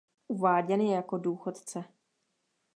Uváděn 0.27 0.81
je 0.81 0.95
jako 0.95 1.17
důchodce. 1.17 1.83